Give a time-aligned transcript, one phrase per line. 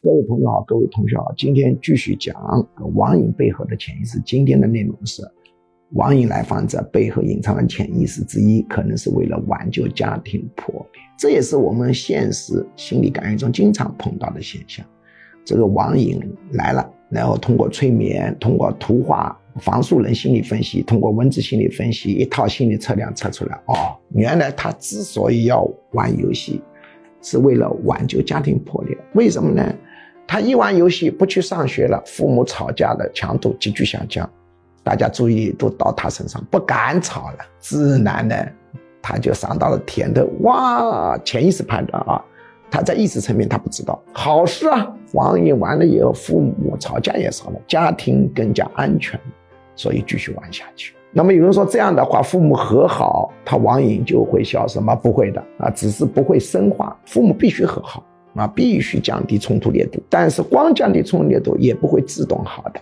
[0.00, 2.32] 各位朋友好，各位同学好，今天继续讲
[2.94, 4.20] 网瘾背后的潜意识。
[4.24, 5.22] 今天的内容是，
[5.94, 11.02] 网瘾来访者背后隐藏的潜意识之一，可能是为了挽救家庭破裂。
[11.18, 14.86] 这也是我们现实心理干预中经常碰到的现象。
[15.44, 16.20] 这个网瘾
[16.52, 26.62] 来了，然后通过催眠、通过图画、房树人心理分析、通过文字心理分析一套心理测量测出来，哦，原来他之所以要玩游戏，
[27.20, 28.96] 是为了挽救家庭破裂。
[29.14, 29.74] 为什么呢？
[30.28, 34.28] 他一玩游戏不去上学了，父母吵架的强度急剧下降，
[34.84, 38.36] 大家注意力都到他身上，不敢吵了，自然呢，
[39.00, 40.26] 他就尝到了甜头。
[40.42, 42.22] 哇，潜意识判断啊，
[42.70, 49.18] 他在意识层面他不知道，好事啊，网瘾完了以后，父母吵架也少了，家庭更加安全，
[49.74, 50.94] 所以继续玩下去。
[51.10, 54.94] 那么有人说这样的话，父母和好，他网瘾就会消失吗？
[54.94, 58.04] 不会的啊，只是不会深化，父母必须和好。
[58.38, 62.80] 啊，必须降低冲突烈度，但是光降低冲突烈度也不会自动好的。